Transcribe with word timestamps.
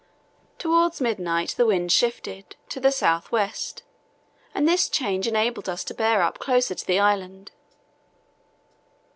Towards 0.57 0.99
midnight 0.99 1.53
the 1.55 1.65
wind 1.67 1.91
shifted 1.91 2.55
to 2.69 2.79
the 2.79 2.91
south 2.91 3.31
west, 3.31 3.83
and 4.55 4.67
this 4.67 4.89
change 4.89 5.27
enabled 5.27 5.69
us 5.69 5.83
to 5.83 5.93
bear 5.93 6.23
up 6.23 6.39
closer 6.39 6.73
to 6.73 6.87
the 6.87 6.99
island. 6.99 7.51